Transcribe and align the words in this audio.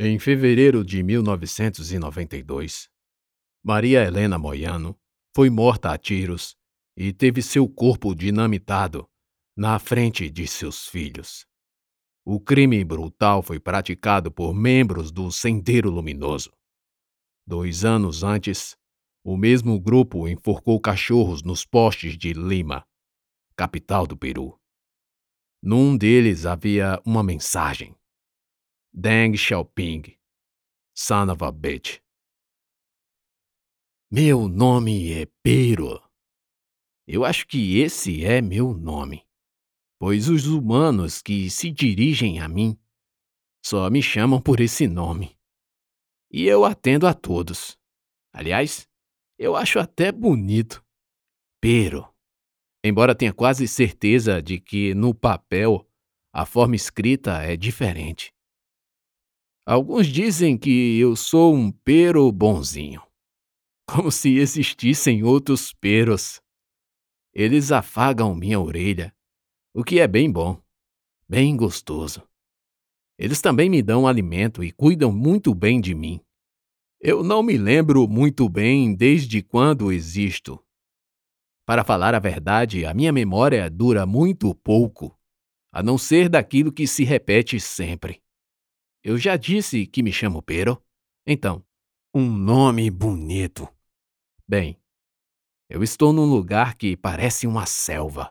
Em 0.00 0.16
fevereiro 0.16 0.84
de 0.84 1.02
1992, 1.02 2.88
Maria 3.64 4.04
Helena 4.04 4.38
Moiano 4.38 4.96
foi 5.34 5.50
morta 5.50 5.90
a 5.90 5.98
tiros 5.98 6.56
e 6.96 7.12
teve 7.12 7.42
seu 7.42 7.68
corpo 7.68 8.14
dinamitado 8.14 9.10
na 9.56 9.76
frente 9.80 10.30
de 10.30 10.46
seus 10.46 10.86
filhos. 10.86 11.44
O 12.24 12.38
crime 12.38 12.84
brutal 12.84 13.42
foi 13.42 13.58
praticado 13.58 14.30
por 14.30 14.54
membros 14.54 15.10
do 15.10 15.32
Sendeiro 15.32 15.90
Luminoso. 15.90 16.52
Dois 17.44 17.84
anos 17.84 18.22
antes, 18.22 18.76
o 19.24 19.36
mesmo 19.36 19.80
grupo 19.80 20.28
enforcou 20.28 20.80
cachorros 20.80 21.42
nos 21.42 21.64
postes 21.64 22.16
de 22.16 22.32
Lima, 22.32 22.86
capital 23.56 24.06
do 24.06 24.16
Peru. 24.16 24.56
Num 25.60 25.96
deles 25.96 26.46
havia 26.46 27.02
uma 27.04 27.24
mensagem. 27.24 27.98
Deng 29.00 29.36
Xiaoping, 29.36 30.16
son 30.92 31.30
of 31.30 31.40
a 31.44 31.52
bitch. 31.52 32.00
Meu 34.10 34.48
nome 34.48 35.12
é 35.12 35.24
Pero. 35.40 36.02
Eu 37.06 37.24
acho 37.24 37.46
que 37.46 37.78
esse 37.78 38.24
é 38.24 38.42
meu 38.42 38.74
nome, 38.74 39.24
pois 40.00 40.28
os 40.28 40.48
humanos 40.48 41.22
que 41.22 41.48
se 41.48 41.70
dirigem 41.70 42.40
a 42.40 42.48
mim 42.48 42.76
só 43.64 43.88
me 43.88 44.02
chamam 44.02 44.42
por 44.42 44.58
esse 44.58 44.88
nome. 44.88 45.38
E 46.28 46.48
eu 46.48 46.64
atendo 46.64 47.06
a 47.06 47.14
todos. 47.14 47.78
Aliás, 48.32 48.88
eu 49.38 49.54
acho 49.54 49.78
até 49.78 50.10
bonito. 50.10 50.84
Pero. 51.60 52.12
Embora 52.82 53.14
tenha 53.14 53.32
quase 53.32 53.68
certeza 53.68 54.42
de 54.42 54.58
que 54.58 54.92
no 54.92 55.14
papel 55.14 55.88
a 56.32 56.44
forma 56.44 56.74
escrita 56.74 57.44
é 57.44 57.56
diferente. 57.56 58.36
Alguns 59.70 60.06
dizem 60.06 60.56
que 60.56 60.98
eu 60.98 61.14
sou 61.14 61.54
um 61.54 61.70
pero 61.70 62.32
bonzinho. 62.32 63.02
Como 63.86 64.10
se 64.10 64.38
existissem 64.38 65.22
outros 65.22 65.74
peros. 65.74 66.40
Eles 67.34 67.70
afagam 67.70 68.34
minha 68.34 68.58
orelha, 68.58 69.14
o 69.74 69.84
que 69.84 70.00
é 70.00 70.08
bem 70.08 70.32
bom, 70.32 70.58
bem 71.28 71.54
gostoso. 71.54 72.26
Eles 73.18 73.42
também 73.42 73.68
me 73.68 73.82
dão 73.82 74.06
alimento 74.06 74.64
e 74.64 74.72
cuidam 74.72 75.12
muito 75.12 75.54
bem 75.54 75.82
de 75.82 75.94
mim. 75.94 76.18
Eu 76.98 77.22
não 77.22 77.42
me 77.42 77.58
lembro 77.58 78.08
muito 78.08 78.48
bem 78.48 78.94
desde 78.94 79.42
quando 79.42 79.92
existo. 79.92 80.58
Para 81.66 81.84
falar 81.84 82.14
a 82.14 82.18
verdade, 82.18 82.86
a 82.86 82.94
minha 82.94 83.12
memória 83.12 83.68
dura 83.68 84.06
muito 84.06 84.54
pouco, 84.54 85.14
a 85.70 85.82
não 85.82 85.98
ser 85.98 86.30
daquilo 86.30 86.72
que 86.72 86.86
se 86.86 87.04
repete 87.04 87.60
sempre. 87.60 88.22
Eu 89.08 89.16
já 89.16 89.38
disse 89.38 89.86
que 89.86 90.02
me 90.02 90.12
chamo 90.12 90.42
Pero. 90.42 90.84
Então, 91.26 91.64
um 92.14 92.30
nome 92.30 92.90
bonito. 92.90 93.66
Bem, 94.46 94.78
eu 95.66 95.82
estou 95.82 96.12
num 96.12 96.26
lugar 96.26 96.74
que 96.74 96.94
parece 96.94 97.46
uma 97.46 97.64
selva. 97.64 98.30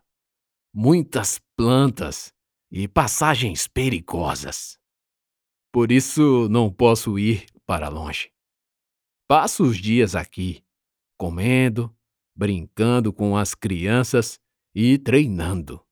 Muitas 0.72 1.39
plantas 1.55 2.31
e 2.70 2.88
passagens 2.88 3.67
perigosas. 3.67 4.80
Por 5.73 5.92
isso 5.92 6.48
não 6.48 6.72
posso 6.72 7.17
ir 7.17 7.48
para 7.66 7.89
longe. 7.89 8.31
Passo 9.28 9.64
os 9.64 9.80
dias 9.80 10.14
aqui, 10.14 10.64
comendo, 11.17 11.92
brincando 12.36 13.11
com 13.11 13.36
as 13.36 13.55
crianças 13.55 14.39
e 14.75 15.00
treinando. 15.00 15.83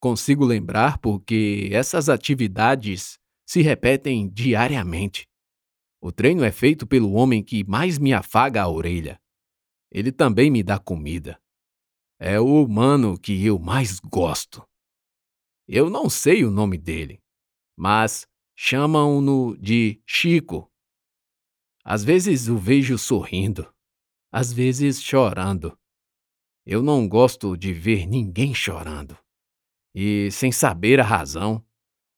Consigo 0.00 0.44
lembrar 0.44 0.98
porque 0.98 1.70
essas 1.72 2.08
atividades 2.08 3.18
se 3.46 3.62
repetem 3.62 4.28
diariamente. 4.28 5.28
O 6.00 6.12
treino 6.12 6.44
é 6.44 6.52
feito 6.52 6.86
pelo 6.86 7.12
homem 7.12 7.42
que 7.42 7.64
mais 7.64 7.98
me 7.98 8.12
afaga 8.12 8.62
a 8.62 8.68
orelha. 8.68 9.20
Ele 9.90 10.12
também 10.12 10.50
me 10.50 10.62
dá 10.62 10.78
comida. 10.78 11.40
É 12.18 12.40
o 12.40 12.62
humano 12.62 13.18
que 13.18 13.44
eu 13.44 13.58
mais 13.58 14.00
gosto. 14.00 14.66
Eu 15.66 15.88
não 15.88 16.10
sei 16.10 16.44
o 16.44 16.50
nome 16.50 16.76
dele, 16.76 17.22
mas 17.76 18.26
chamam-no 18.54 19.56
de 19.56 20.02
Chico. 20.06 20.70
Às 21.82 22.04
vezes 22.04 22.48
o 22.48 22.56
vejo 22.56 22.96
sorrindo, 22.98 23.72
às 24.32 24.52
vezes 24.52 25.02
chorando. 25.02 25.78
Eu 26.66 26.82
não 26.82 27.08
gosto 27.08 27.56
de 27.56 27.72
ver 27.72 28.06
ninguém 28.06 28.54
chorando. 28.54 29.18
E, 29.94 30.30
sem 30.30 30.50
saber 30.50 30.98
a 30.98 31.04
razão, 31.04 31.64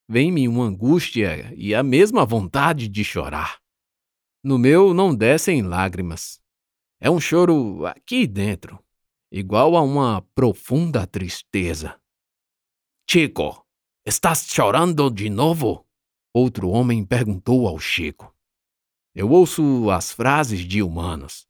vem-me 0.07 0.47
uma 0.47 0.65
angústia 0.65 1.53
e 1.55 1.75
a 1.75 1.83
mesma 1.83 2.25
vontade 2.25 2.87
de 2.87 3.03
chorar. 3.03 3.59
No 4.43 4.57
meu 4.57 4.93
não 4.93 5.13
descem 5.13 5.61
lágrimas. 5.61 6.39
É 6.99 7.11
um 7.11 7.19
choro 7.19 7.85
aqui 7.85 8.25
dentro, 8.25 8.79
igual 9.31 9.75
a 9.75 9.81
uma 9.81 10.21
profunda 10.33 11.05
tristeza. 11.05 11.99
Chico, 13.09 13.65
estás 14.05 14.47
chorando 14.47 15.09
de 15.09 15.29
novo? 15.29 15.85
Outro 16.33 16.69
homem 16.69 17.05
perguntou 17.05 17.67
ao 17.67 17.77
Chico. 17.77 18.33
Eu 19.13 19.29
ouço 19.29 19.89
as 19.89 20.11
frases 20.11 20.61
de 20.61 20.81
humanos, 20.81 21.47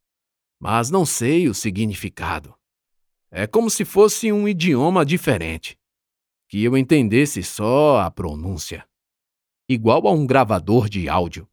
mas 0.60 0.90
não 0.90 1.06
sei 1.06 1.48
o 1.48 1.54
significado. 1.54 2.56
É 3.30 3.46
como 3.46 3.70
se 3.70 3.84
fosse 3.84 4.32
um 4.32 4.48
idioma 4.48 5.06
diferente 5.06 5.78
que 6.48 6.64
eu 6.64 6.78
entendesse 6.78 7.44
só 7.44 8.00
a 8.00 8.10
pronúncia. 8.10 8.88
Igual 9.70 10.08
a 10.08 10.12
um 10.12 10.26
gravador 10.26 10.90
de 10.90 11.10
áudio. 11.10 11.48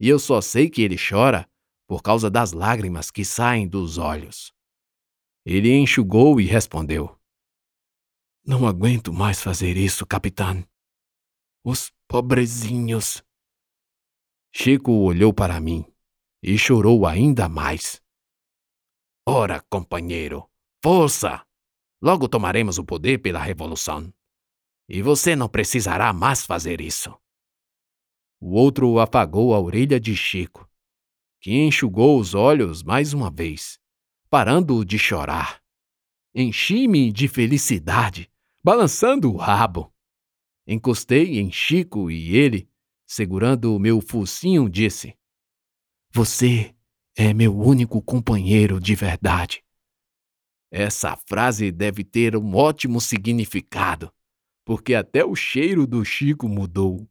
E 0.00 0.08
eu 0.08 0.18
só 0.18 0.40
sei 0.40 0.70
que 0.70 0.82
ele 0.82 0.96
chora 0.96 1.48
por 1.86 2.02
causa 2.02 2.30
das 2.30 2.52
lágrimas 2.52 3.10
que 3.10 3.24
saem 3.24 3.68
dos 3.68 3.98
olhos. 3.98 4.52
Ele 5.44 5.70
enxugou 5.76 6.40
e 6.40 6.44
respondeu: 6.44 7.18
Não 8.44 8.66
aguento 8.66 9.12
mais 9.12 9.42
fazer 9.42 9.76
isso, 9.76 10.06
capitão. 10.06 10.66
Os 11.64 11.92
pobrezinhos. 12.08 13.22
Chico 14.54 14.92
olhou 14.92 15.32
para 15.32 15.60
mim 15.60 15.84
e 16.42 16.56
chorou 16.56 17.06
ainda 17.06 17.48
mais. 17.48 18.02
Ora, 19.26 19.62
companheiro, 19.70 20.48
força! 20.82 21.46
Logo 22.02 22.28
tomaremos 22.28 22.78
o 22.78 22.84
poder 22.84 23.18
pela 23.18 23.38
revolução. 23.38 24.12
E 24.88 25.00
você 25.00 25.36
não 25.36 25.48
precisará 25.48 26.12
mais 26.12 26.44
fazer 26.44 26.80
isso. 26.80 27.16
O 28.40 28.54
outro 28.54 28.98
apagou 28.98 29.54
a 29.54 29.60
orelha 29.60 30.00
de 30.00 30.16
Chico, 30.16 30.68
que 31.40 31.52
enxugou 31.52 32.18
os 32.18 32.34
olhos 32.34 32.82
mais 32.82 33.12
uma 33.12 33.30
vez, 33.30 33.78
parando 34.28 34.84
de 34.84 34.98
chorar. 34.98 35.62
Enchi-me 36.34 37.12
de 37.12 37.28
felicidade, 37.28 38.30
balançando 38.62 39.32
o 39.32 39.36
rabo. 39.36 39.92
Encostei 40.66 41.38
em 41.38 41.52
Chico 41.52 42.10
e 42.10 42.34
ele, 42.36 42.68
segurando 43.06 43.76
o 43.76 43.78
meu 43.78 44.00
focinho, 44.00 44.68
disse: 44.68 45.16
Você 46.10 46.74
é 47.16 47.32
meu 47.32 47.56
único 47.56 48.02
companheiro 48.02 48.80
de 48.80 48.94
verdade. 48.94 49.64
Essa 50.70 51.16
frase 51.28 51.70
deve 51.70 52.02
ter 52.02 52.34
um 52.36 52.56
ótimo 52.56 53.00
significado 53.00 54.12
porque 54.64 54.94
até 54.94 55.24
o 55.24 55.34
cheiro 55.34 55.86
do 55.86 56.04
Chico 56.04 56.48
mudou. 56.48 57.08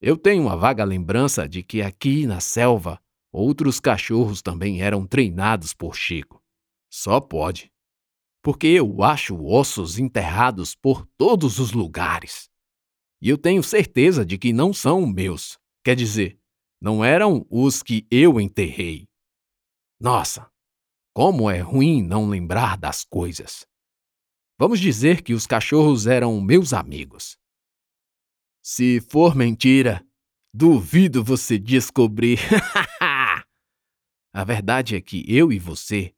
Eu 0.00 0.16
tenho 0.16 0.42
uma 0.42 0.56
vaga 0.56 0.84
lembrança 0.84 1.48
de 1.48 1.62
que 1.62 1.82
aqui 1.82 2.26
na 2.26 2.40
selva 2.40 3.00
outros 3.32 3.78
cachorros 3.78 4.40
também 4.40 4.82
eram 4.82 5.06
treinados 5.06 5.74
por 5.74 5.94
Chico. 5.94 6.42
Só 6.90 7.20
pode. 7.20 7.70
Porque 8.42 8.66
eu 8.66 9.02
acho 9.02 9.44
ossos 9.44 9.98
enterrados 9.98 10.74
por 10.74 11.06
todos 11.18 11.58
os 11.58 11.72
lugares. 11.72 12.48
E 13.20 13.28
eu 13.28 13.36
tenho 13.36 13.62
certeza 13.62 14.24
de 14.24 14.38
que 14.38 14.52
não 14.52 14.72
são 14.72 15.06
meus. 15.06 15.58
Quer 15.84 15.94
dizer, 15.94 16.40
não 16.80 17.04
eram 17.04 17.46
os 17.50 17.82
que 17.82 18.06
eu 18.10 18.40
enterrei. 18.40 19.06
Nossa, 20.00 20.50
como 21.12 21.50
é 21.50 21.60
ruim 21.60 22.02
não 22.02 22.26
lembrar 22.26 22.78
das 22.78 23.04
coisas. 23.04 23.66
Vamos 24.60 24.78
dizer 24.78 25.22
que 25.22 25.32
os 25.32 25.46
cachorros 25.46 26.06
eram 26.06 26.38
meus 26.38 26.74
amigos. 26.74 27.38
Se 28.62 29.00
for 29.00 29.34
mentira, 29.34 30.06
duvido 30.52 31.24
você 31.24 31.58
descobrir. 31.58 32.38
A 34.34 34.44
verdade 34.44 34.96
é 34.96 35.00
que 35.00 35.24
eu 35.26 35.50
e 35.50 35.58
você, 35.58 36.14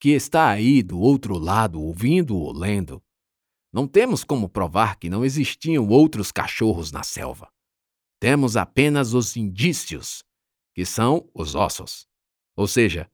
que 0.00 0.08
está 0.08 0.48
aí 0.48 0.82
do 0.82 0.98
outro 0.98 1.36
lado 1.36 1.78
ouvindo 1.78 2.34
ou 2.34 2.50
lendo, 2.50 3.04
não 3.70 3.86
temos 3.86 4.24
como 4.24 4.48
provar 4.48 4.98
que 4.98 5.10
não 5.10 5.22
existiam 5.22 5.86
outros 5.86 6.32
cachorros 6.32 6.90
na 6.90 7.02
selva. 7.02 7.52
Temos 8.18 8.56
apenas 8.56 9.12
os 9.12 9.36
indícios, 9.36 10.24
que 10.74 10.86
são 10.86 11.28
os 11.34 11.54
ossos. 11.54 12.08
Ou 12.56 12.66
seja, 12.66 13.06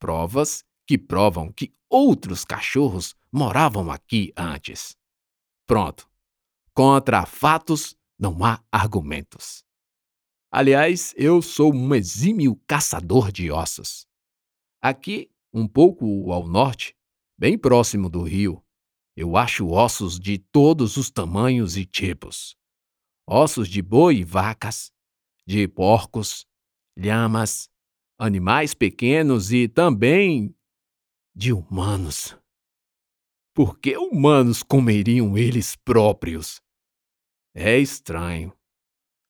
provas 0.00 0.64
que 0.86 0.96
provam 0.96 1.52
que 1.52 1.74
outros 1.88 2.44
cachorros 2.44 3.14
moravam 3.32 3.90
aqui 3.90 4.32
antes. 4.36 4.96
Pronto. 5.66 6.08
Contra 6.72 7.26
fatos 7.26 7.96
não 8.18 8.44
há 8.44 8.62
argumentos. 8.70 9.64
Aliás, 10.50 11.12
eu 11.16 11.42
sou 11.42 11.74
um 11.74 11.94
exímio 11.94 12.56
caçador 12.66 13.32
de 13.32 13.50
ossos. 13.50 14.06
Aqui, 14.80 15.30
um 15.52 15.66
pouco 15.66 16.32
ao 16.32 16.46
norte, 16.46 16.94
bem 17.36 17.58
próximo 17.58 18.08
do 18.08 18.22
rio, 18.22 18.62
eu 19.16 19.36
acho 19.36 19.68
ossos 19.68 20.20
de 20.20 20.38
todos 20.38 20.96
os 20.96 21.10
tamanhos 21.10 21.76
e 21.76 21.84
tipos. 21.84 22.56
Ossos 23.26 23.68
de 23.68 23.82
boi 23.82 24.18
e 24.18 24.24
vacas, 24.24 24.92
de 25.46 25.66
porcos, 25.66 26.46
lhamas, 26.96 27.68
animais 28.18 28.74
pequenos 28.74 29.52
e 29.52 29.68
também 29.68 30.55
de 31.36 31.52
humanos. 31.52 32.34
Por 33.54 33.78
que 33.78 33.94
humanos 33.98 34.62
comeriam 34.62 35.36
eles 35.36 35.76
próprios? 35.76 36.62
É 37.54 37.78
estranho. 37.78 38.56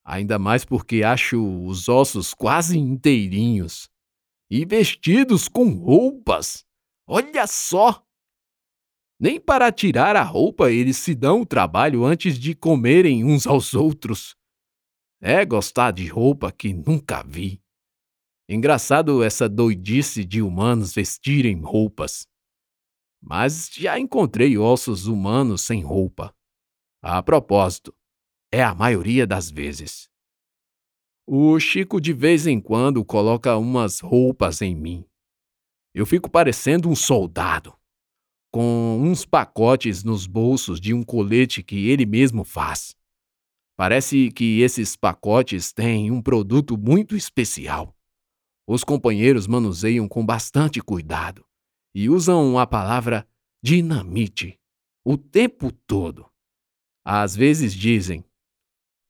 Ainda 0.05 0.39
mais 0.39 0.65
porque 0.65 1.03
acho 1.03 1.37
os 1.67 1.89
ossos 1.89 2.33
quase 2.33 2.79
inteirinhos 2.79 3.91
e 4.49 4.65
vestidos 4.65 5.49
com 5.49 5.71
roupas. 5.71 6.65
Olha 7.09 7.45
só! 7.49 8.07
Nem 9.19 9.41
para 9.41 9.73
tirar 9.73 10.15
a 10.15 10.23
roupa 10.23 10.71
eles 10.71 10.99
se 10.99 11.13
dão 11.13 11.41
o 11.41 11.47
trabalho 11.47 12.05
antes 12.05 12.39
de 12.39 12.55
comerem 12.55 13.25
uns 13.25 13.49
aos 13.49 13.75
outros. 13.75 14.37
É 15.21 15.45
gostar 15.45 15.91
de 15.91 16.07
roupa 16.07 16.53
que 16.53 16.73
nunca 16.73 17.25
vi. 17.25 17.61
Engraçado 18.49 19.25
essa 19.25 19.49
doidice 19.49 20.25
de 20.25 20.41
humanos 20.41 20.95
vestirem 20.95 21.61
roupas. 21.61 22.29
Mas 23.21 23.71
já 23.73 23.99
encontrei 23.99 24.57
ossos 24.57 25.07
humanos 25.07 25.63
sem 25.63 25.83
roupa. 25.83 26.33
A 27.03 27.21
propósito, 27.23 27.93
é 28.53 28.63
a 28.63 28.75
maioria 28.75 29.27
das 29.27 29.51
vezes. 29.51 30.09
O 31.27 31.59
Chico 31.59 32.01
de 32.01 32.13
vez 32.13 32.47
em 32.47 32.61
quando 32.61 33.05
coloca 33.05 33.57
umas 33.57 33.99
roupas 33.99 34.63
em 34.63 34.77
mim. 34.77 35.05
Eu 35.93 36.07
fico 36.07 36.31
parecendo 36.31 36.89
um 36.89 36.95
soldado, 36.95 37.77
com 38.53 39.01
uns 39.01 39.25
pacotes 39.25 40.05
nos 40.05 40.27
bolsos 40.27 40.81
de 40.81 40.95
um 40.95 41.03
colete 41.03 41.65
que 41.65 41.89
ele 41.89 42.07
mesmo 42.07 42.45
faz. 42.45 42.95
Parece 43.77 44.31
que 44.31 44.61
esses 44.61 44.95
pacotes 44.95 45.73
têm 45.73 46.13
um 46.13 46.23
produto 46.23 46.79
muito 46.79 47.17
especial. 47.17 47.96
Os 48.67 48.83
companheiros 48.83 49.47
manuseiam 49.47 50.09
com 50.09 50.25
bastante 50.25 50.81
cuidado 50.81 51.47
e 51.95 52.09
usam 52.09 52.59
a 52.59 52.67
palavra 52.67 53.27
dinamite 53.63 54.59
o 55.05 55.17
tempo 55.17 55.71
todo. 55.71 56.29
Às 57.05 57.37
vezes 57.37 57.73
dizem 57.73 58.25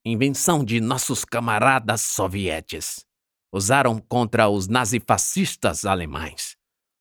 invenção 0.05 0.63
de 0.63 0.81
nossos 0.81 1.25
camaradas 1.25 2.03
sovietes. 2.03 3.07
Usaram 3.53 3.99
contra 3.99 4.49
os 4.49 4.69
nazifascistas 4.69 5.87
alemães. 5.87 6.57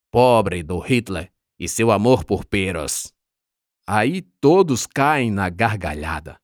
Pobre 0.09 0.63
do 0.63 0.79
Hitler 0.79 1.31
e 1.59 1.67
seu 1.67 1.91
amor 1.91 2.23
por 2.23 2.45
peros. 2.45 3.13
Aí 3.85 4.21
todos 4.21 4.87
caem 4.87 5.29
na 5.29 5.49
gargalhada, 5.49 6.39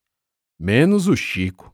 menos 0.59 1.07
o 1.07 1.15
Chico. 1.15 1.73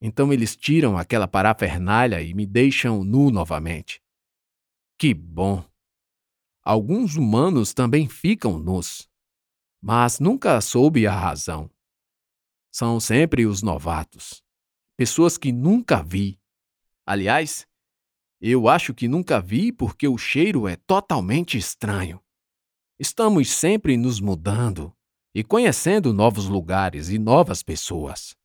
Então 0.00 0.32
eles 0.32 0.56
tiram 0.56 0.96
aquela 0.96 1.28
parafernália 1.28 2.22
e 2.22 2.32
me 2.32 2.46
deixam 2.46 3.04
nu 3.04 3.30
novamente. 3.30 4.02
Que 4.98 5.12
bom! 5.12 5.64
Alguns 6.62 7.16
humanos 7.16 7.74
também 7.74 8.08
ficam 8.08 8.58
nus, 8.58 9.08
mas 9.80 10.20
nunca 10.20 10.60
soube 10.60 11.06
a 11.06 11.12
razão. 11.12 11.70
São 12.70 13.00
sempre 13.00 13.46
os 13.46 13.62
novatos. 13.62 14.42
Pessoas 14.96 15.36
que 15.36 15.50
nunca 15.50 16.02
vi. 16.02 16.38
Aliás, 17.06 17.66
eu 18.40 18.68
acho 18.68 18.94
que 18.94 19.08
nunca 19.08 19.40
vi 19.40 19.72
porque 19.72 20.06
o 20.06 20.16
cheiro 20.16 20.68
é 20.68 20.76
totalmente 20.76 21.58
estranho. 21.58 22.22
Estamos 22.98 23.50
sempre 23.50 23.96
nos 23.96 24.20
mudando 24.20 24.94
e 25.34 25.42
conhecendo 25.42 26.12
novos 26.12 26.46
lugares 26.46 27.08
e 27.08 27.18
novas 27.18 27.62
pessoas. 27.62 28.36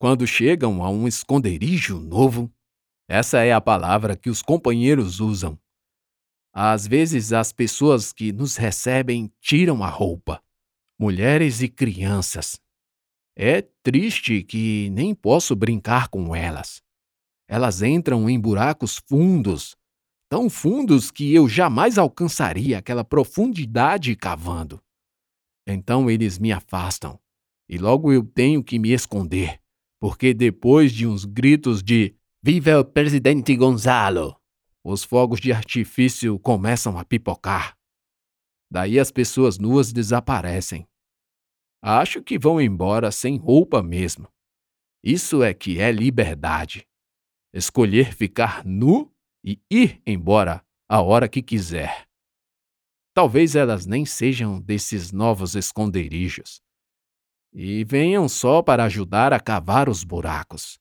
Quando 0.00 0.26
chegam 0.26 0.82
a 0.82 0.88
um 0.88 1.06
esconderijo 1.06 2.00
novo, 2.00 2.50
essa 3.06 3.40
é 3.40 3.52
a 3.52 3.60
palavra 3.60 4.16
que 4.16 4.30
os 4.30 4.40
companheiros 4.40 5.20
usam. 5.20 5.60
Às 6.54 6.86
vezes 6.86 7.34
as 7.34 7.52
pessoas 7.52 8.10
que 8.10 8.32
nos 8.32 8.56
recebem 8.56 9.30
tiram 9.42 9.84
a 9.84 9.90
roupa, 9.90 10.42
mulheres 10.98 11.60
e 11.60 11.68
crianças, 11.68 12.58
é 13.36 13.60
triste 13.82 14.42
que 14.42 14.88
nem 14.88 15.14
posso 15.14 15.54
brincar 15.54 16.08
com 16.08 16.34
elas. 16.34 16.82
Elas 17.46 17.82
entram 17.82 18.30
em 18.30 18.40
buracos 18.40 18.96
fundos, 19.06 19.76
tão 20.30 20.48
fundos 20.48 21.10
que 21.10 21.34
eu 21.34 21.46
jamais 21.46 21.98
alcançaria 21.98 22.78
aquela 22.78 23.04
profundidade 23.04 24.16
cavando. 24.16 24.82
Então 25.66 26.10
eles 26.10 26.38
me 26.38 26.52
afastam, 26.52 27.20
e 27.68 27.76
logo 27.76 28.10
eu 28.10 28.24
tenho 28.24 28.64
que 28.64 28.78
me 28.78 28.92
esconder, 28.92 29.59
porque 30.00 30.32
depois 30.32 30.92
de 30.92 31.06
uns 31.06 31.24
gritos 31.24 31.82
de 31.82 32.16
Viva 32.42 32.80
o 32.80 32.84
presidente 32.84 33.54
Gonzalo! 33.54 34.34
Os 34.82 35.04
fogos 35.04 35.40
de 35.40 35.52
artifício 35.52 36.38
começam 36.38 36.98
a 36.98 37.04
pipocar. 37.04 37.76
Daí 38.72 38.98
as 38.98 39.10
pessoas 39.10 39.58
nuas 39.58 39.92
desaparecem 39.92 40.88
Acho 41.82 42.22
que 42.22 42.38
vão 42.38 42.58
embora 42.58 43.12
sem 43.12 43.36
roupa 43.36 43.82
mesmo. 43.82 44.26
Isso 45.04 45.42
é 45.42 45.52
que 45.52 45.78
é 45.80 45.92
liberdade. 45.92 46.86
Escolher 47.54 48.14
ficar 48.14 48.64
nu 48.64 49.12
e 49.44 49.60
ir 49.70 50.00
embora 50.06 50.64
a 50.88 51.02
hora 51.02 51.28
que 51.28 51.42
quiser. 51.42 52.06
Talvez 53.14 53.54
elas 53.54 53.84
nem 53.84 54.06
sejam 54.06 54.60
desses 54.60 55.12
novos 55.12 55.54
esconderijos 55.54 56.62
e 57.52 57.84
venham 57.84 58.28
só 58.28 58.62
para 58.62 58.84
ajudar 58.84 59.32
a 59.32 59.40
cavar 59.40 59.88
os 59.88 60.04
buracos. 60.04 60.78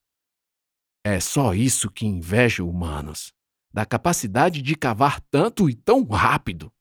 É 1.04 1.20
só 1.20 1.54
isso 1.54 1.90
que 1.90 2.06
invejo 2.06 2.68
humanos, 2.68 3.34
da 3.72 3.86
capacidade 3.86 4.62
de 4.62 4.76
cavar 4.76 5.22
tanto 5.32 5.70
e 5.70 5.76
tão 5.76 6.04
rápido. 6.06 6.72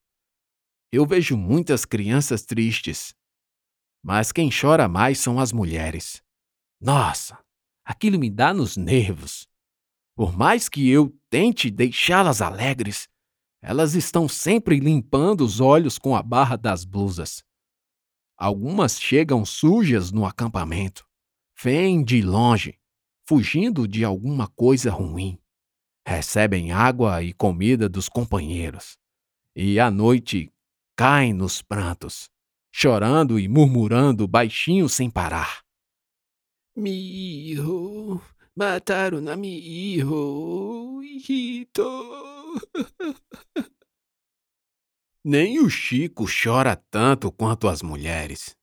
Eu 0.92 1.06
vejo 1.06 1.36
muitas 1.36 1.84
crianças 1.84 2.42
tristes, 2.42 3.14
mas 4.02 4.32
quem 4.32 4.50
chora 4.50 4.88
mais 4.88 5.18
são 5.18 5.38
as 5.38 5.52
mulheres. 5.52 6.22
Nossa, 6.80 7.38
aquilo 7.84 8.18
me 8.18 8.30
dá 8.30 8.54
nos 8.54 8.76
nervos. 8.76 9.46
Por 10.16 10.36
mais 10.36 10.68
que 10.68 10.88
eu 10.88 11.16
tente 11.30 11.70
deixá-las 11.70 12.40
alegres, 12.40 13.08
elas 13.62 13.94
estão 13.94 14.28
sempre 14.28 14.78
limpando 14.78 15.42
os 15.42 15.60
olhos 15.60 15.98
com 15.98 16.16
a 16.16 16.22
barra 16.22 16.56
das 16.56 16.84
blusas. 16.84 17.44
Algumas 18.38 19.00
chegam 19.00 19.44
sujas 19.44 20.12
no 20.12 20.24
acampamento, 20.24 21.04
vêm 21.60 22.04
de 22.04 22.22
longe, 22.22 22.78
fugindo 23.28 23.88
de 23.88 24.04
alguma 24.04 24.46
coisa 24.46 24.90
ruim. 24.90 25.38
Recebem 26.06 26.72
água 26.72 27.22
e 27.22 27.34
comida 27.34 27.88
dos 27.88 28.08
companheiros. 28.08 28.96
E 29.54 29.80
à 29.80 29.90
noite 29.90 30.52
caem 30.96 31.34
nos 31.34 31.60
prantos 31.60 32.30
chorando 32.80 33.40
e 33.40 33.48
murmurando 33.48 34.28
baixinho 34.28 34.88
sem 34.88 35.10
parar. 35.10 35.64
Miho, 36.76 38.22
mataram 38.54 39.28
a 39.28 39.36
Miho, 39.36 41.00
Rito. 41.26 41.82
Nem 45.30 45.60
o 45.60 45.68
Chico 45.68 46.24
chora 46.24 46.74
tanto 46.74 47.30
quanto 47.30 47.68
as 47.68 47.82
mulheres. 47.82 48.56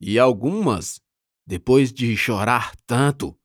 E 0.00 0.20
algumas, 0.20 1.00
depois 1.44 1.92
de 1.92 2.16
chorar 2.16 2.76
tanto, 2.86 3.36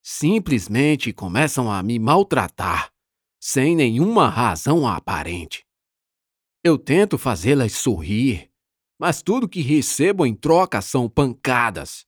simplesmente 0.00 1.12
começam 1.12 1.68
a 1.68 1.82
me 1.82 1.98
maltratar, 1.98 2.92
sem 3.40 3.74
nenhuma 3.74 4.28
razão 4.28 4.86
aparente. 4.86 5.66
Eu 6.62 6.78
tento 6.78 7.18
fazê-las 7.18 7.72
sorrir, 7.72 8.52
mas 8.96 9.20
tudo 9.20 9.48
que 9.48 9.60
recebo 9.60 10.24
em 10.24 10.32
troca 10.32 10.80
são 10.80 11.08
pancadas. 11.08 12.06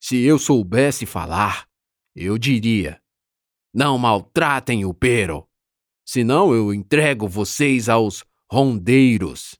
Se 0.00 0.16
eu 0.22 0.38
soubesse 0.38 1.04
falar, 1.04 1.68
eu 2.16 2.38
diria: 2.38 2.98
Não 3.74 3.98
maltratem 3.98 4.86
o 4.86 4.94
pero, 4.94 5.46
senão 6.02 6.54
eu 6.54 6.72
entrego 6.72 7.28
vocês 7.28 7.90
aos 7.90 8.24
rondeiros. 8.54 9.58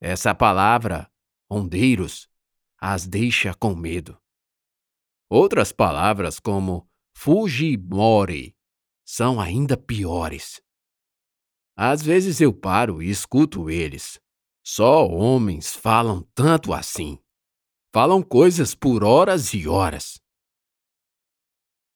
Essa 0.00 0.34
palavra, 0.34 1.08
rondeiros, 1.48 2.28
as 2.76 3.06
deixa 3.06 3.54
com 3.54 3.76
medo. 3.76 4.20
Outras 5.30 5.70
palavras, 5.70 6.40
como 6.40 6.90
fujimori, 7.16 8.56
são 9.04 9.40
ainda 9.40 9.76
piores. 9.76 10.60
Às 11.76 12.02
vezes 12.02 12.40
eu 12.40 12.52
paro 12.52 13.00
e 13.00 13.08
escuto 13.08 13.70
eles, 13.70 14.20
só 14.64 15.06
homens 15.06 15.72
falam 15.72 16.28
tanto 16.34 16.74
assim. 16.74 17.20
Falam 17.94 18.20
coisas 18.20 18.74
por 18.74 19.04
horas 19.04 19.54
e 19.54 19.68
horas. 19.68 20.20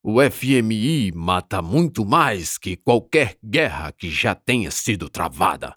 O 0.04 0.22
FMI 0.22 1.10
mata 1.10 1.60
muito 1.60 2.06
mais 2.06 2.56
que 2.58 2.76
qualquer 2.76 3.36
guerra 3.42 3.90
que 3.90 4.08
já 4.08 4.36
tenha 4.36 4.70
sido 4.70 5.10
travada. 5.10 5.76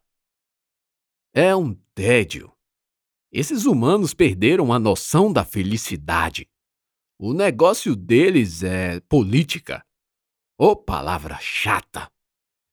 É 1.34 1.56
um 1.56 1.76
tédio. 1.94 2.52
Esses 3.32 3.66
humanos 3.66 4.16
perderam 4.16 4.74
a 4.74 4.80
noção 4.80 5.32
da 5.32 5.46
felicidade. 5.46 6.50
O 7.20 7.34
negócio 7.34 7.96
deles 7.96 8.64
é 8.64 9.00
política. 9.02 9.86
Ô 10.58 10.70
oh, 10.70 10.76
palavra 10.76 11.38
chata! 11.40 12.12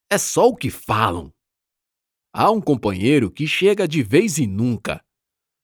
É 0.09 0.17
só 0.17 0.47
o 0.47 0.55
que 0.55 0.71
falam. 0.71 1.31
Há 2.33 2.49
um 2.49 2.59
companheiro 2.59 3.29
que 3.29 3.45
chega 3.45 3.87
de 3.87 4.01
vez 4.01 4.39
em 4.39 4.47
nunca, 4.47 5.05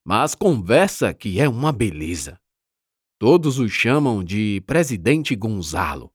mas 0.06 0.36
conversa 0.36 1.16
que 1.16 1.40
é 1.40 1.50
uma 1.50 1.72
beleza. 1.72 2.40
Todos 3.18 3.58
o 3.58 3.68
chamam 3.68 4.24
de 4.24 4.62
Presidente 4.68 5.36
Gonzalo. 5.36 6.14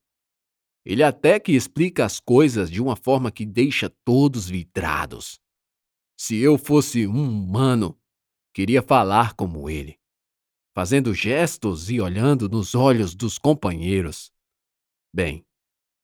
Ele 0.85 1.03
até 1.03 1.41
que 1.41 1.53
explica 1.53 2.05
as 2.05 2.21
coisas 2.21 2.71
de 2.71 2.81
uma 2.81 2.95
forma 2.95 3.33
que 3.33 3.45
deixa 3.45 3.91
todos 4.05 4.49
vidrados. 4.49 5.41
Se 6.21 6.37
eu 6.37 6.59
fosse 6.59 7.07
um 7.07 7.31
humano, 7.31 7.97
queria 8.53 8.83
falar 8.83 9.35
como 9.35 9.71
ele, 9.71 9.97
fazendo 10.75 11.15
gestos 11.15 11.89
e 11.91 12.01
olhando 12.01 12.49
nos 12.49 12.75
olhos 12.75 13.15
dos 13.15 13.39
companheiros. 13.39 14.33
Bem, 15.15 15.47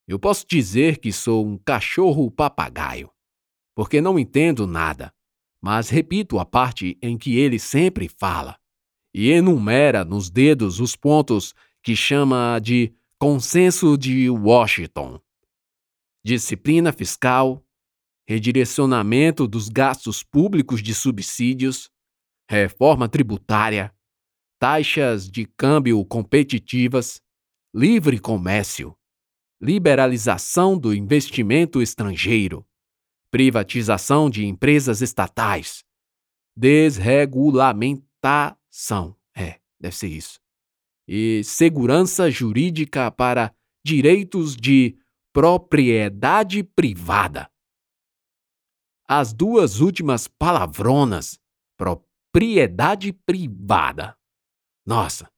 eu 0.06 0.16
posso 0.16 0.46
dizer 0.46 0.98
que 0.98 1.10
sou 1.10 1.44
um 1.44 1.58
cachorro 1.58 2.30
papagaio, 2.30 3.10
porque 3.74 4.00
não 4.00 4.16
entendo 4.16 4.68
nada, 4.68 5.12
mas 5.60 5.88
repito 5.88 6.38
a 6.38 6.46
parte 6.46 6.96
em 7.02 7.18
que 7.18 7.36
ele 7.36 7.58
sempre 7.58 8.08
fala 8.08 8.56
e 9.12 9.32
enumera 9.32 10.04
nos 10.04 10.30
dedos 10.30 10.78
os 10.78 10.94
pontos 10.94 11.56
que 11.82 11.96
chama 11.96 12.60
de 12.60 12.94
Consenso 13.18 13.98
de 13.98 14.30
Washington. 14.30 15.20
Disciplina 16.24 16.92
fiscal, 16.92 17.64
redirecionamento 18.26 19.46
dos 19.46 19.68
gastos 19.68 20.22
públicos 20.22 20.82
de 20.82 20.94
subsídios, 20.94 21.90
reforma 22.48 23.06
tributária, 23.08 23.94
taxas 24.58 25.30
de 25.30 25.44
câmbio 25.44 26.02
competitivas, 26.04 27.20
livre 27.74 28.18
comércio, 28.18 28.96
liberalização 29.60 30.78
do 30.78 30.94
investimento 30.94 31.82
estrangeiro, 31.82 32.66
privatização 33.30 34.30
de 34.30 34.46
empresas 34.46 35.02
estatais, 35.02 35.84
desregulamentação. 36.56 39.14
É, 39.36 39.58
deve 39.78 39.96
ser 39.96 40.08
isso. 40.08 40.40
E 41.06 41.42
segurança 41.44 42.30
jurídica 42.30 43.10
para 43.10 43.54
direitos 43.84 44.56
de 44.56 44.96
propriedade 45.32 46.62
privada 46.62 47.50
as 49.18 49.32
duas 49.32 49.80
últimas 49.80 50.26
palavronas, 50.26 51.38
propriedade 51.76 53.12
privada. 53.12 54.16
Nossa, 54.86 55.30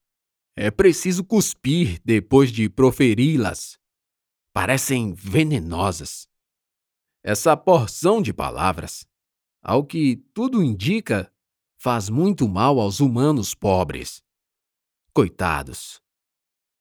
é 0.56 0.70
preciso 0.70 1.22
cuspir 1.24 2.00
depois 2.04 2.50
de 2.50 2.68
proferi-las. 2.68 3.78
Parecem 4.52 5.12
venenosas. 5.12 6.26
Essa 7.22 7.56
porção 7.56 8.22
de 8.22 8.32
palavras, 8.32 9.06
ao 9.62 9.84
que 9.84 10.16
tudo 10.32 10.62
indica, 10.62 11.30
faz 11.76 12.08
muito 12.08 12.48
mal 12.48 12.80
aos 12.80 13.00
humanos 13.00 13.54
pobres. 13.54 14.22
Coitados. 15.12 16.00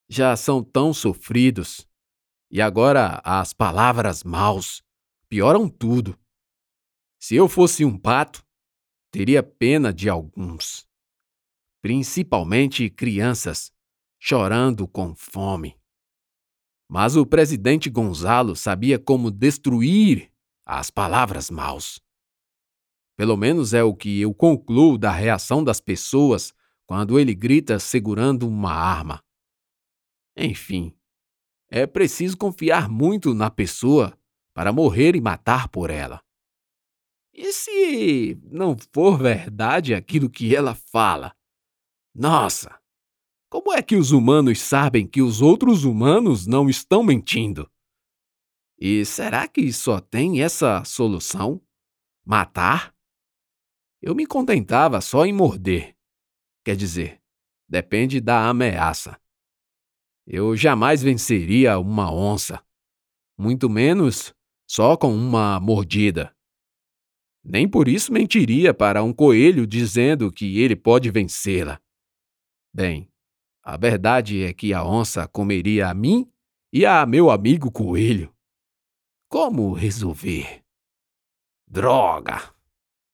Já 0.07 0.37
são 0.37 0.63
tão 0.63 0.93
sofridos. 0.93 1.85
E 2.49 2.61
agora 2.61 3.21
as 3.25 3.53
palavras 3.53 4.23
maus 4.23 4.81
pioram 5.27 5.67
tudo. 5.67 6.17
Se 7.27 7.35
eu 7.35 7.49
fosse 7.49 7.83
um 7.83 7.97
pato, 7.97 8.45
teria 9.09 9.41
pena 9.41 9.91
de 9.91 10.07
alguns, 10.07 10.87
principalmente 11.81 12.87
crianças, 12.87 13.73
chorando 14.19 14.87
com 14.87 15.15
fome. 15.15 15.75
Mas 16.87 17.15
o 17.15 17.25
presidente 17.25 17.89
Gonzalo 17.89 18.55
sabia 18.55 18.99
como 18.99 19.31
destruir 19.31 20.31
as 20.63 20.91
palavras 20.91 21.49
maus. 21.49 21.99
Pelo 23.17 23.35
menos 23.35 23.73
é 23.73 23.83
o 23.83 23.95
que 23.95 24.21
eu 24.21 24.31
concluo 24.31 24.95
da 24.95 25.09
reação 25.09 25.63
das 25.63 25.81
pessoas 25.81 26.53
quando 26.85 27.19
ele 27.19 27.33
grita 27.33 27.79
segurando 27.79 28.47
uma 28.47 28.71
arma. 28.71 29.19
Enfim, 30.37 30.95
é 31.71 31.87
preciso 31.87 32.37
confiar 32.37 32.87
muito 32.87 33.33
na 33.33 33.49
pessoa 33.49 34.15
para 34.53 34.71
morrer 34.71 35.15
e 35.15 35.21
matar 35.21 35.67
por 35.69 35.89
ela. 35.89 36.23
E 37.37 37.51
se 37.51 38.39
não 38.49 38.77
for 38.93 39.17
verdade 39.17 39.93
aquilo 39.93 40.29
que 40.29 40.55
ela 40.55 40.73
fala? 40.73 41.35
Nossa! 42.15 42.79
Como 43.49 43.73
é 43.73 43.83
que 43.83 43.97
os 43.97 44.11
humanos 44.11 44.61
sabem 44.61 45.05
que 45.05 45.21
os 45.21 45.41
outros 45.41 45.83
humanos 45.83 46.47
não 46.47 46.69
estão 46.69 47.03
mentindo? 47.03 47.69
E 48.79 49.03
será 49.03 49.49
que 49.49 49.71
só 49.73 49.99
tem 49.99 50.41
essa 50.41 50.81
solução? 50.85 51.61
Matar? 52.25 52.95
Eu 54.01 54.15
me 54.15 54.25
contentava 54.25 55.01
só 55.01 55.25
em 55.25 55.33
morder. 55.33 55.93
Quer 56.63 56.77
dizer, 56.77 57.21
depende 57.67 58.21
da 58.21 58.47
ameaça. 58.47 59.19
Eu 60.25 60.55
jamais 60.55 61.03
venceria 61.03 61.77
uma 61.79 62.11
onça, 62.13 62.65
muito 63.37 63.69
menos 63.69 64.33
só 64.65 64.95
com 64.95 65.13
uma 65.13 65.59
mordida. 65.59 66.35
Nem 67.47 67.69
por 67.69 67.87
isso 67.87 68.11
mentiria 68.11 68.73
para 68.73 69.03
um 69.03 69.13
coelho 69.13 69.67
dizendo 69.67 70.31
que 70.31 70.59
ele 70.59 70.75
pode 70.75 71.11
vencê-la. 71.11 71.79
Bem, 72.73 73.07
a 73.61 73.77
verdade 73.77 74.43
é 74.43 74.51
que 74.51 74.73
a 74.73 74.83
onça 74.83 75.27
comeria 75.27 75.87
a 75.87 75.93
mim 75.93 76.27
e 76.73 76.87
a 76.87 77.05
meu 77.05 77.29
amigo 77.29 77.71
coelho. 77.71 78.35
Como 79.29 79.73
resolver? 79.73 80.63
Droga! 81.67 82.51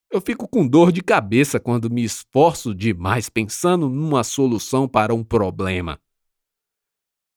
Eu 0.09 0.21
fico 0.21 0.47
com 0.47 0.65
dor 0.65 0.93
de 0.93 1.01
cabeça 1.01 1.59
quando 1.59 1.89
me 1.89 2.01
esforço 2.01 2.73
demais 2.73 3.27
pensando 3.27 3.89
numa 3.89 4.23
solução 4.23 4.88
para 4.88 5.13
um 5.13 5.25
problema. 5.25 6.01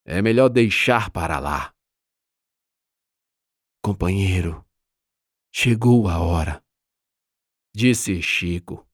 É 0.04 0.22
melhor 0.22 0.48
deixar 0.48 1.10
para 1.10 1.40
lá. 1.40 1.74
Companheiro, 3.82 4.64
chegou 5.52 6.08
a 6.08 6.18
hora 6.18 6.63
disse 7.74 8.22
Chico. 8.22 8.88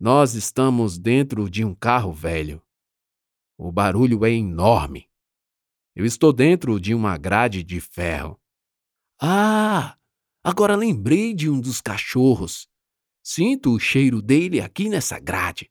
Nós 0.00 0.34
estamos 0.34 0.98
dentro 0.98 1.48
de 1.48 1.64
um 1.64 1.74
carro 1.74 2.12
velho. 2.12 2.60
O 3.56 3.70
barulho 3.70 4.24
é 4.24 4.32
enorme. 4.32 5.08
Eu 5.94 6.04
estou 6.04 6.32
dentro 6.32 6.80
de 6.80 6.92
uma 6.92 7.16
grade 7.16 7.62
de 7.62 7.80
ferro. 7.80 8.38
Ah! 9.22 9.96
Agora 10.42 10.74
lembrei 10.74 11.32
de 11.32 11.48
um 11.48 11.60
dos 11.60 11.80
cachorros. 11.80 12.68
Sinto 13.22 13.72
o 13.74 13.78
cheiro 13.78 14.20
dele 14.20 14.60
aqui 14.60 14.88
nessa 14.88 15.18
grade. 15.20 15.70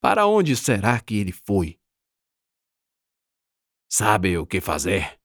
Para 0.00 0.26
onde 0.26 0.56
será 0.56 1.00
que 1.00 1.14
ele 1.14 1.32
foi? 1.32 1.80
Sabe 3.88 4.36
o 4.36 4.46
que 4.46 4.60
fazer? 4.60 5.18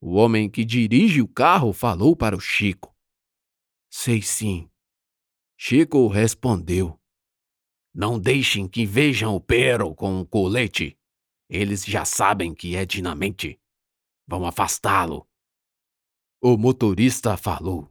O 0.00 0.14
homem 0.14 0.50
que 0.50 0.64
dirige 0.64 1.20
o 1.20 1.28
carro 1.28 1.72
falou 1.72 2.16
para 2.16 2.34
o 2.34 2.40
Chico. 2.40 2.95
Sei 3.98 4.20
sim. 4.20 4.70
Chico 5.56 6.06
respondeu. 6.06 7.00
Não 7.94 8.20
deixem 8.20 8.68
que 8.68 8.84
vejam 8.84 9.34
o 9.34 9.40
pero 9.40 9.94
com 9.94 10.20
o 10.20 10.26
colete. 10.26 10.98
Eles 11.48 11.82
já 11.82 12.04
sabem 12.04 12.54
que 12.54 12.76
é 12.76 12.84
dinamite. 12.84 13.58
Vão 14.28 14.44
afastá-lo. 14.44 15.26
O 16.42 16.58
motorista 16.58 17.38
falou. 17.38 17.90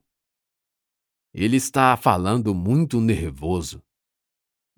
Ele 1.33 1.57
está 1.57 1.97
falando 1.97 2.53
muito 2.53 3.01
nervoso. 3.01 3.83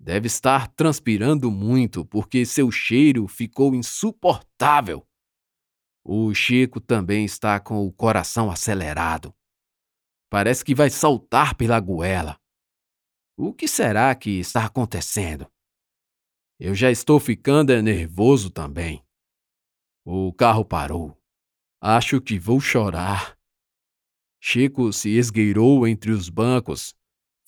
Deve 0.00 0.28
estar 0.28 0.66
transpirando 0.68 1.50
muito 1.50 2.06
porque 2.06 2.46
seu 2.46 2.70
cheiro 2.72 3.28
ficou 3.28 3.74
insuportável. 3.74 5.06
O 6.02 6.32
Chico 6.32 6.80
também 6.80 7.26
está 7.26 7.60
com 7.60 7.86
o 7.86 7.92
coração 7.92 8.50
acelerado. 8.50 9.32
Parece 10.30 10.64
que 10.64 10.74
vai 10.74 10.90
saltar 10.90 11.54
pela 11.54 11.80
goela. 11.80 12.38
O 13.36 13.54
que 13.54 13.68
será 13.68 14.14
que 14.14 14.38
está 14.38 14.66
acontecendo? 14.66 15.50
Eu 16.58 16.74
já 16.74 16.90
estou 16.90 17.20
ficando 17.20 17.80
nervoso 17.80 18.50
também. 18.50 19.04
O 20.04 20.32
carro 20.32 20.64
parou. 20.64 21.16
Acho 21.80 22.20
que 22.20 22.38
vou 22.38 22.60
chorar. 22.60 23.38
Chico 24.40 24.92
se 24.92 25.10
esgueirou 25.10 25.86
entre 25.86 26.10
os 26.10 26.28
bancos, 26.28 26.94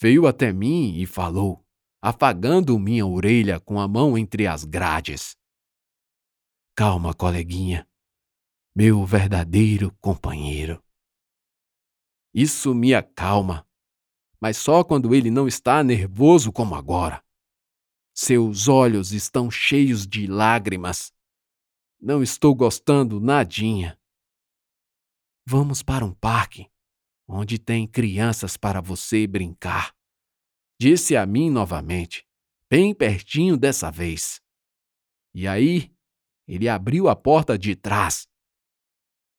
veio 0.01 0.27
até 0.27 0.53
mim 0.53 0.97
e 0.97 1.07
falou, 1.07 1.65
afagando 2.01 2.79
minha 2.79 3.07
orelha 3.07 3.61
com 3.61 3.81
a 3.81 3.87
mão 3.89 4.17
entre 4.17 4.47
as 4.47 4.65
grades. 4.65 5.37
calma, 6.75 7.13
coleguinha, 7.13 7.87
meu 8.75 9.05
verdadeiro 9.05 9.93
companheiro. 10.01 10.83
Isso 12.33 12.75
me 12.75 12.95
acalma, 12.95 13.67
mas 14.41 14.57
só 14.57 14.85
quando 14.85 15.15
ele 15.15 15.31
não 15.31 15.49
está 15.49 15.83
nervoso 15.83 16.53
como 16.53 16.75
agora. 16.75 17.23
Seus 18.15 18.69
olhos 18.69 19.13
estão 19.13 19.51
cheios 19.51 20.07
de 20.07 20.27
lágrimas. 20.27 21.13
Não 22.01 22.23
estou 22.23 22.55
gostando 22.55 23.21
nadinha. 23.21 23.99
Vamos 25.47 25.83
para 25.83 26.05
um 26.05 26.15
parque, 26.15 26.71
onde 27.27 27.59
tem 27.59 27.87
crianças 27.87 28.57
para 28.57 28.81
você 28.81 29.27
brincar. 29.27 29.95
Disse 30.79 31.17
a 31.17 31.27
mim 31.27 31.51
novamente, 31.51 32.27
bem 32.71 32.95
pertinho 32.95 33.57
dessa 33.57 33.91
vez. 33.91 34.41
E 35.35 35.47
aí, 35.47 35.93
ele 36.47 36.69
abriu 36.69 37.09
a 37.09 37.17
porta 37.17 37.59
de 37.59 37.77
trás. 37.77 38.30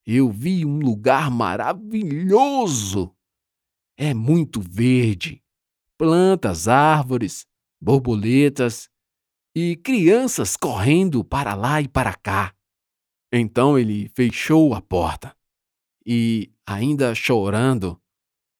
Eu 0.05 0.31
vi 0.31 0.65
um 0.65 0.79
lugar 0.79 1.29
maravilhoso. 1.29 3.15
É 3.97 4.13
muito 4.13 4.59
verde, 4.59 5.43
plantas, 5.97 6.67
árvores, 6.67 7.45
borboletas 7.79 8.89
e 9.55 9.75
crianças 9.75 10.57
correndo 10.57 11.23
para 11.23 11.53
lá 11.53 11.81
e 11.81 11.87
para 11.87 12.15
cá. 12.15 12.55
Então 13.31 13.77
ele 13.77 14.09
fechou 14.09 14.73
a 14.73 14.81
porta 14.81 15.35
e, 16.05 16.51
ainda 16.65 17.13
chorando, 17.13 18.01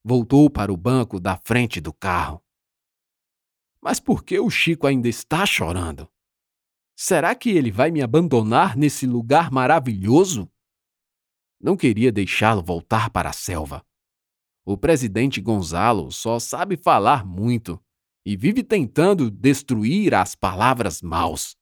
voltou 0.04 0.50
para 0.50 0.72
o 0.72 0.78
banco 0.78 1.20
da 1.20 1.38
frente 1.38 1.82
do 1.82 1.92
carro. 1.92 2.44
Mas 3.82 4.00
por 4.00 4.24
que 4.24 4.40
o 4.40 4.50
Chico 4.50 4.86
ainda 4.86 5.10
está 5.10 5.46
chorando? 5.46 6.08
Será 6.96 7.34
que 7.34 7.50
ele 7.50 7.72
vai 7.72 7.90
me 7.90 8.02
abandonar 8.02 8.78
nesse 8.78 9.08
lugar 9.08 9.52
maravilhoso? 9.52 10.48
Não 11.62 11.78
queria 11.78 12.12
deixá-lo 12.12 12.64
voltar 12.64 13.10
para 13.12 13.30
a 13.30 13.34
selva. 13.34 13.86
O 14.66 14.78
presidente 14.78 15.40
Gonzalo 15.40 16.12
só 16.12 16.40
sabe 16.40 16.76
falar 16.76 17.26
muito 17.26 17.84
e 18.26 18.36
vive 18.36 18.64
tentando 18.64 19.30
destruir 19.30 20.14
as 20.14 20.36
palavras 20.36 21.02
maus. 21.02 21.56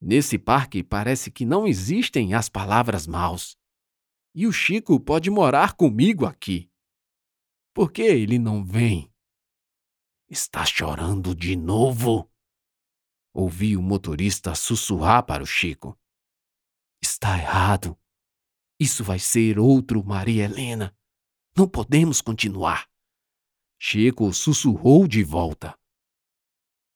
Nesse 0.00 0.38
parque 0.38 0.82
parece 0.82 1.30
que 1.30 1.44
não 1.44 1.66
existem 1.66 2.34
as 2.34 2.48
palavras 2.48 3.06
maus. 3.06 3.56
E 4.34 4.46
o 4.46 4.52
Chico 4.52 5.00
pode 5.00 5.30
morar 5.30 5.74
comigo 5.74 6.26
aqui. 6.26 6.70
Por 7.72 7.90
que 7.90 8.02
ele 8.02 8.38
não 8.38 8.64
vem? 8.64 9.10
Está 10.28 10.64
chorando 10.64 11.34
de 11.34 11.56
novo? 11.56 12.30
Ouvi 13.32 13.76
o 13.76 13.82
motorista 13.82 14.54
sussurrar 14.54 15.24
para 15.24 15.42
o 15.42 15.46
Chico. 15.46 15.98
Está 17.02 17.38
errado. 17.38 17.98
Isso 18.78 19.02
vai 19.02 19.18
ser 19.18 19.58
outro 19.58 20.04
Maria 20.04 20.44
Helena. 20.44 20.94
Não 21.56 21.66
podemos 21.66 22.20
continuar. 22.20 22.86
Chico 23.78 24.32
sussurrou 24.34 25.08
de 25.08 25.22
volta. 25.22 25.78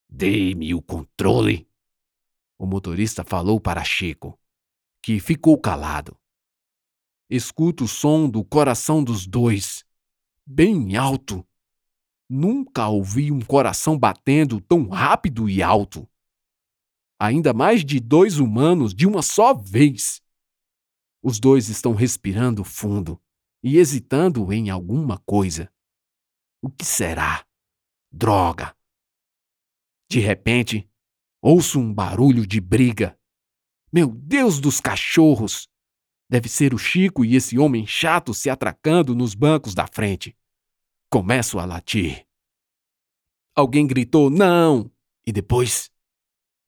Dê-me 0.08 0.74
o 0.74 0.82
controle. 0.82 1.66
O 2.58 2.66
motorista 2.66 3.24
falou 3.24 3.58
para 3.58 3.82
Chico, 3.82 4.38
que 5.02 5.18
ficou 5.18 5.58
calado. 5.58 6.14
Escuto 7.30 7.84
o 7.84 7.88
som 7.88 8.28
do 8.28 8.44
coração 8.44 9.02
dos 9.02 9.26
dois, 9.26 9.84
bem 10.44 10.96
alto. 10.96 11.46
Nunca 12.28 12.88
ouvi 12.88 13.32
um 13.32 13.40
coração 13.40 13.98
batendo 13.98 14.60
tão 14.60 14.88
rápido 14.88 15.48
e 15.48 15.62
alto. 15.62 16.06
Ainda 17.18 17.54
mais 17.54 17.84
de 17.84 17.98
dois 18.00 18.38
humanos 18.38 18.94
de 18.94 19.06
uma 19.06 19.22
só 19.22 19.54
vez. 19.54 20.19
Os 21.22 21.38
dois 21.38 21.68
estão 21.68 21.94
respirando 21.94 22.64
fundo 22.64 23.20
e 23.62 23.76
hesitando 23.76 24.52
em 24.52 24.70
alguma 24.70 25.18
coisa. 25.18 25.70
O 26.62 26.70
que 26.70 26.84
será? 26.84 27.46
Droga! 28.10 28.74
De 30.08 30.18
repente, 30.18 30.90
ouço 31.40 31.78
um 31.78 31.92
barulho 31.92 32.46
de 32.46 32.60
briga. 32.60 33.18
Meu 33.92 34.08
Deus 34.08 34.60
dos 34.60 34.80
cachorros! 34.80 35.68
Deve 36.28 36.48
ser 36.48 36.72
o 36.72 36.78
Chico 36.78 37.24
e 37.24 37.36
esse 37.36 37.58
homem 37.58 37.86
chato 37.86 38.32
se 38.32 38.48
atracando 38.48 39.14
nos 39.14 39.34
bancos 39.34 39.74
da 39.74 39.86
frente. 39.86 40.36
Começo 41.10 41.58
a 41.58 41.64
latir. 41.64 42.26
Alguém 43.54 43.86
gritou 43.86 44.30
não! 44.30 44.90
E 45.26 45.32
depois. 45.32 45.90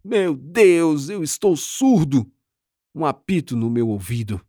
Meu 0.05 0.37
Deus, 0.37 1.09
eu 1.09 1.23
estou 1.23 1.57
surdo! 1.57 2.31
Um 2.95 3.07
apito 3.07 3.57
no 3.57 3.71
meu 3.71 3.89
ouvido. 3.89 4.45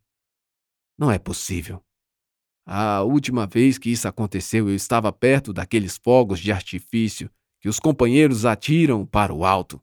Não 0.97 1.09
é 1.09 1.17
possível. 1.17 1.83
A 2.65 3.01
última 3.03 3.45
vez 3.45 3.77
que 3.77 3.89
isso 3.89 4.07
aconteceu, 4.07 4.69
eu 4.69 4.75
estava 4.75 5.11
perto 5.11 5.51
daqueles 5.51 5.97
fogos 5.97 6.39
de 6.39 6.51
artifício 6.51 7.29
que 7.59 7.69
os 7.69 7.79
companheiros 7.79 8.45
atiram 8.45 9.05
para 9.05 9.33
o 9.33 9.45
alto. 9.45 9.81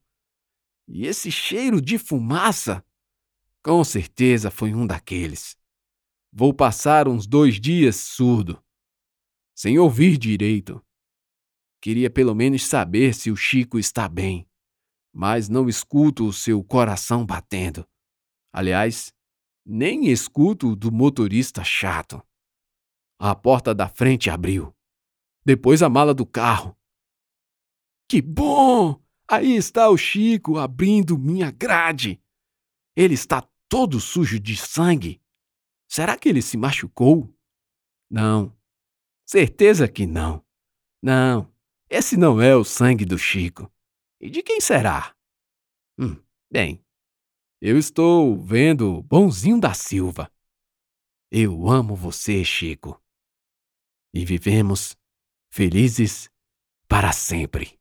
E 0.87 1.07
esse 1.07 1.31
cheiro 1.31 1.81
de 1.81 1.97
fumaça, 1.99 2.85
com 3.63 3.83
certeza 3.85 4.51
foi 4.51 4.75
um 4.75 4.87
daqueles. 4.87 5.57
Vou 6.33 6.53
passar 6.53 7.09
uns 7.09 7.27
dois 7.27 7.61
dias 7.61 7.97
surdo, 7.97 8.63
sem 9.55 9.79
ouvir 9.79 10.17
direito. 10.17 10.85
Queria 11.81 12.11
pelo 12.11 12.35
menos 12.35 12.65
saber 12.65 13.15
se 13.15 13.31
o 13.31 13.37
Chico 13.37 13.79
está 13.79 14.09
bem, 14.09 14.47
mas 15.13 15.49
não 15.49 15.69
escuto 15.69 16.27
o 16.27 16.33
seu 16.33 16.63
coração 16.63 17.25
batendo. 17.25 17.87
Aliás, 18.53 19.13
nem 19.65 20.09
escuto 20.09 20.75
do 20.75 20.91
motorista 20.91 21.63
chato. 21.63 22.23
A 23.19 23.35
porta 23.35 23.75
da 23.75 23.89
frente 23.89 24.31
abriu. 24.31 24.75
Depois 25.45 25.83
a 25.83 25.89
mala 25.89 26.15
do 26.15 26.27
carro. 26.27 26.77
Que 28.09 28.21
bom! 28.21 29.01
Aí 29.29 29.55
está 29.55 29.89
o 29.89 29.97
Chico 29.97 30.59
abrindo 30.59 31.17
minha 31.17 31.51
grade. 31.51 32.21
Ele 32.97 33.15
está 33.15 33.49
todo 33.69 34.01
sujo 34.01 34.41
de 34.41 34.57
sangue. 34.57 35.23
Será 35.89 36.19
que 36.19 36.29
ele 36.29 36.43
se 36.43 36.57
machucou? 36.57 37.33
Não. 38.11 38.57
Certeza 39.25 39.87
que 39.87 40.07
não. 40.07 40.45
Não, 41.03 41.51
esse 41.89 42.17
não 42.17 42.41
é 42.41 42.55
o 42.55 42.65
sangue 42.65 43.05
do 43.05 43.17
Chico. 43.17 43.71
E 44.21 44.29
de 44.29 44.43
quem 44.43 44.61
será? 44.61 45.17
Hum, 45.99 46.17
bem, 46.51 46.85
eu 47.61 47.79
estou 47.79 48.37
vendo 48.37 49.03
Bonzinho 49.03 49.61
da 49.61 49.75
Silva. 49.75 50.31
Eu 51.31 51.69
amo 51.69 51.95
você, 51.95 52.45
Chico 52.45 53.01
e 54.13 54.25
vivemos 54.25 54.97
felizes 55.53 56.29
para 56.89 57.13
sempre. 57.13 57.80